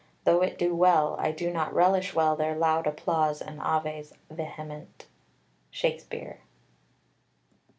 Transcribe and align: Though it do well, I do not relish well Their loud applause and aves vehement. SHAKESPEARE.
Though 0.23 0.41
it 0.41 0.57
do 0.57 0.73
well, 0.75 1.15
I 1.19 1.31
do 1.31 1.51
not 1.53 1.75
relish 1.75 2.15
well 2.15 2.35
Their 2.35 2.55
loud 2.55 2.87
applause 2.87 3.39
and 3.39 3.59
aves 3.61 4.13
vehement. 4.31 5.05
SHAKESPEARE. 5.69 6.39